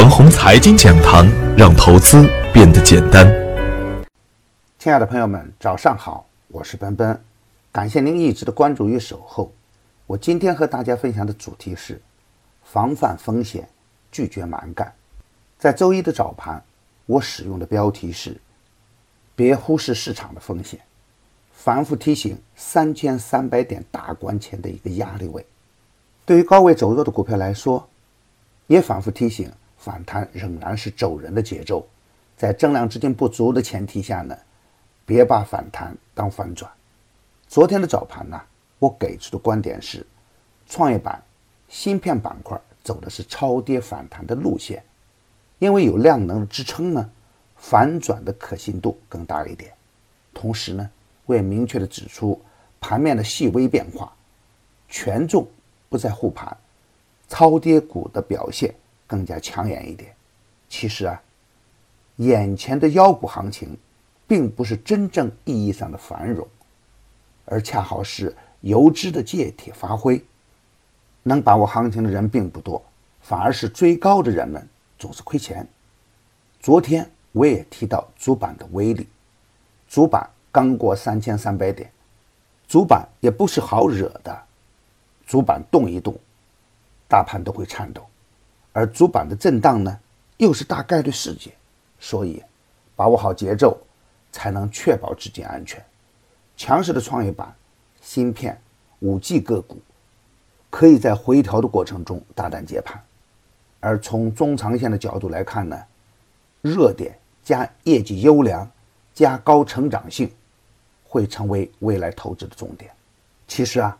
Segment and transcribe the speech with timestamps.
[0.00, 3.30] 腾宏财经讲堂，让投资变得简单。
[4.78, 7.22] 亲爱的朋友们，早上好，我是奔奔，
[7.70, 9.52] 感谢您一直的关注与守候。
[10.06, 12.00] 我今天和大家分享的主题是
[12.64, 13.68] 防范风险，
[14.10, 14.90] 拒绝蛮干。
[15.58, 16.64] 在周一的早盘，
[17.04, 18.34] 我使用的标题是
[19.36, 20.80] “别忽视市场的风险”，
[21.52, 25.44] 反复提醒三千三百点大关前的一个压力位。
[26.24, 27.86] 对于高位走弱的股票来说，
[28.66, 31.86] 也反复提醒，反弹仍然是走人的节奏，
[32.36, 34.36] 在增量资金不足的前提下呢，
[35.06, 36.70] 别把反弹当反转。
[37.48, 38.38] 昨天的早盘呢，
[38.78, 40.06] 我给出的观点是，
[40.68, 41.20] 创业板、
[41.66, 44.84] 芯片板块走的是超跌反弹的路线，
[45.58, 47.10] 因为有量能支撑呢，
[47.56, 49.72] 反转的可信度更大一点。
[50.34, 50.90] 同时呢，
[51.24, 52.38] 我也明确的指出
[52.82, 54.12] 盘面的细微变化，
[54.90, 55.48] 权重
[55.88, 56.54] 不在护盘。
[57.28, 58.74] 超跌股的表现
[59.10, 60.14] 更加抢眼一点。
[60.68, 61.20] 其实啊，
[62.18, 63.76] 眼前的妖股行情，
[64.28, 66.46] 并不是真正意义上的繁荣，
[67.44, 70.24] 而恰好是游资的借题发挥。
[71.24, 72.80] 能把握行情的人并不多，
[73.20, 74.64] 反而是追高的人们
[74.96, 75.66] 总是亏钱。
[76.60, 79.08] 昨天我也提到主板的威力，
[79.88, 81.90] 主板刚过三千三百点，
[82.68, 84.46] 主板也不是好惹的，
[85.26, 86.16] 主板动一动。
[87.08, 88.06] 大盘都会颤抖，
[88.72, 89.98] 而主板的震荡呢，
[90.36, 91.52] 又是大概率事件，
[91.98, 92.42] 所以
[92.94, 93.78] 把握好节奏，
[94.30, 95.84] 才能确保资金安全。
[96.56, 97.52] 强势的创业板、
[98.00, 98.60] 芯片、
[99.00, 99.78] 五 G 个股，
[100.70, 103.02] 可以在回调的过程中大胆接盘。
[103.80, 105.76] 而从中长线的角度来看呢，
[106.62, 108.70] 热点加业绩优良
[109.12, 110.30] 加高成长性，
[111.04, 112.90] 会成为未来投资的重点。
[113.48, 113.98] 其实啊，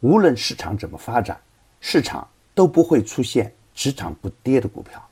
[0.00, 1.40] 无论市场怎么发展，
[1.80, 2.28] 市场。
[2.56, 5.02] 都不会出现只涨不跌的股票，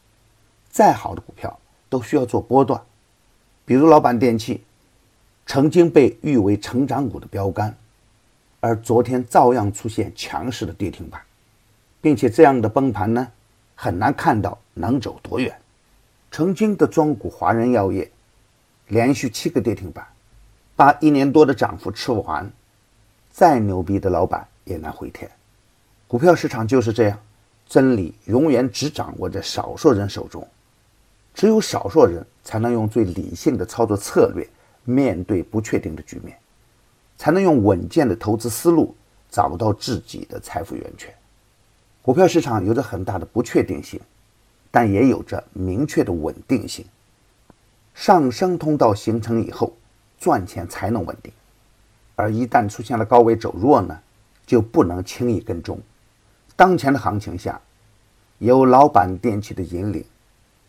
[0.70, 2.80] 再好的股票都需要做波段。
[3.64, 4.62] 比如老板电器，
[5.46, 7.76] 曾经被誉为成长股的标杆，
[8.60, 11.20] 而昨天照样出现强势的跌停板，
[12.00, 13.28] 并且这样的崩盘呢，
[13.74, 15.56] 很难看到能走多远。
[16.30, 18.10] 曾经的庄股华人药业，
[18.88, 20.06] 连续七个跌停板，
[20.74, 22.50] 把一年多的涨幅吃完，
[23.30, 25.30] 再牛逼的老板也难回天。
[26.08, 27.18] 股票市场就是这样。
[27.72, 30.46] 真理永远只掌握在少数人手中，
[31.32, 34.46] 只有少数人才能用最理性的操作策略
[34.84, 36.36] 面对不确定的局面，
[37.16, 38.94] 才能用稳健的投资思路
[39.30, 41.14] 找到自己的财富源泉。
[42.02, 43.98] 股票市场有着很大的不确定性，
[44.70, 46.84] 但也有着明确的稳定性。
[47.94, 49.72] 上升通道形成以后，
[50.20, 51.32] 赚钱才能稳定，
[52.16, 53.98] 而一旦出现了高位走弱呢，
[54.44, 55.80] 就不能轻易跟踪。
[56.62, 57.60] 当前的行情下，
[58.38, 60.04] 有老板电器的引领，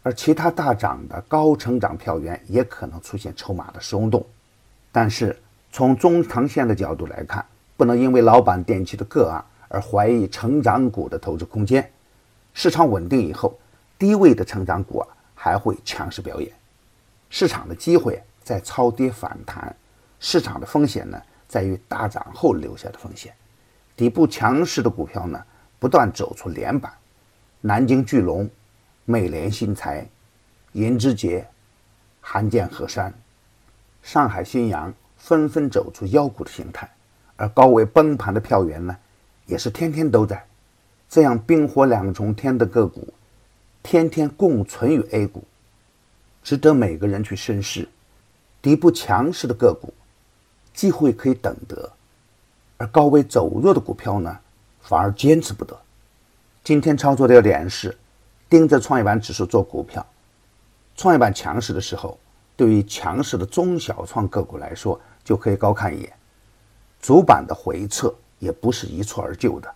[0.02, 4.26] 而其他大涨的高成长票源也可能出现筹码的松动。
[4.92, 5.40] 但是
[5.72, 7.46] 从中长线的角度来看，
[7.78, 11.88] 不能因为老板电器的个案而怀疑成长股的投资空间。
[12.56, 13.56] 市场稳定以后，
[14.00, 16.52] 低位的成长股啊还会强势表演。
[17.30, 19.76] 市场的机会在超跌反弹，
[20.20, 23.32] 市场的风险呢在于大涨后留下的风险。
[23.96, 25.40] 底部强势的股票呢？
[25.84, 26.94] 不断走出连板，
[27.60, 28.50] 南京巨龙、
[29.04, 30.08] 美联新材、
[30.72, 31.46] 银之杰、
[32.22, 33.14] 韩建河山、
[34.02, 36.90] 上海新阳纷纷走出妖股的形态，
[37.36, 38.96] 而高位崩盘的票源呢，
[39.46, 40.42] 也是天天都在。
[41.10, 43.14] 这样冰火两重天的个股，
[43.84, 45.44] 天天共存于 A 股，
[46.44, 47.86] 值得每个人去深思。
[48.62, 49.94] 底部强势的个股，
[50.74, 51.92] 机会可以等得，
[52.78, 54.40] 而高位走弱的股票呢？
[54.84, 55.76] 反而坚持不得。
[56.64, 57.98] 今天操作的要点是
[58.50, 60.06] 盯着创业板指数做股票。
[60.96, 62.20] 创业板强势的时候，
[62.56, 66.14] 对于强势的中小创个股来说，就可以高看一眼。
[67.02, 69.74] 主板的回撤也不是一蹴而就的，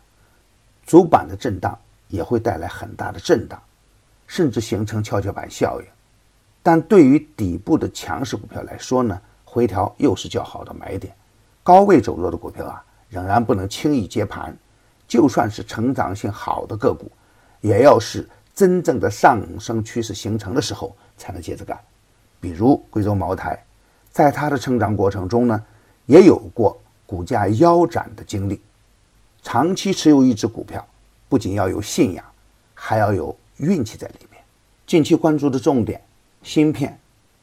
[0.85, 3.61] 主板的震荡也会带来很大的震荡，
[4.27, 5.87] 甚至形成跷跷板效应。
[6.61, 11.13] 但对于底部的强势股票来说呢，回调又是较好的买点。
[11.63, 14.55] 高位走弱的股票啊，仍然不能轻易接盘。
[15.07, 17.09] 就算是成长性好的个股，
[17.61, 21.79] 也要是真正的上升趋势形成的时候才能接着干。
[22.39, 23.63] 比如贵州茅台，
[24.11, 25.63] 在它的成长过程中呢，
[26.05, 28.61] 也有过股价腰斩的经历。
[29.41, 30.85] 长期持有一只股票，
[31.29, 32.25] 不仅要有信仰，
[32.73, 34.43] 还要有运气在里面。
[34.85, 36.01] 近期关注的重点，
[36.43, 36.99] 芯片、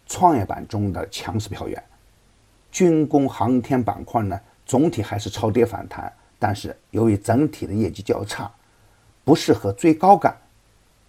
[0.07, 1.83] 创业板中的强势票源，
[2.71, 6.13] 军工航天板块呢，总体还是超跌反弹。
[6.47, 8.53] 但是由于整体的业绩较差，
[9.25, 10.37] 不适合追高干，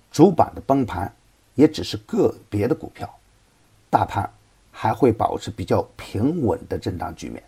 [0.10, 1.14] 主板的崩盘
[1.56, 3.14] 也只是个别的股票，
[3.90, 4.32] 大盘
[4.72, 7.44] 还会保持比较平稳的震荡局面。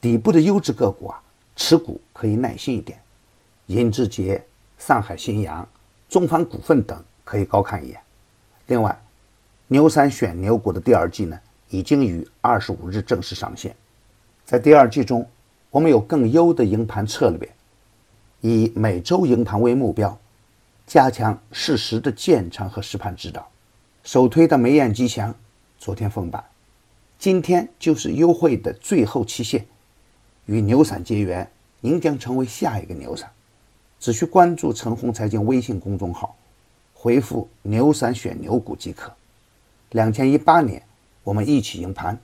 [0.00, 1.20] 底部的优质个股啊，
[1.56, 3.02] 持股可以耐心一点。
[3.66, 4.40] 银之杰、
[4.78, 5.68] 上海新阳、
[6.08, 8.00] 中方股份等可以高看一眼。
[8.68, 8.96] 另外，
[9.66, 11.36] 牛三选牛股的第二季呢，
[11.68, 13.74] 已经于二十五日正式上线。
[14.44, 15.28] 在第二季中，
[15.72, 17.50] 我们有更优的营盘策略，
[18.42, 20.18] 以每周营盘为目标。
[20.86, 23.48] 加强适时的建仓和实盘指导。
[24.04, 25.34] 首推的梅雁吉祥，
[25.78, 26.44] 昨天封板，
[27.18, 29.64] 今天就是优惠的最后期限。
[30.44, 33.30] 与牛散结缘，您将成为下一个牛散。
[33.98, 36.36] 只需关注陈红财经微信公众号，
[36.92, 39.10] 回复“牛散选牛股”即可。
[39.92, 40.82] 两千一八年，
[41.22, 42.20] 我们一起赢盘。